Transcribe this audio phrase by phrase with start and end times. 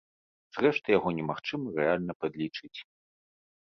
[0.55, 2.75] Зрэшты, яго немагчыма рэальна падлічыць.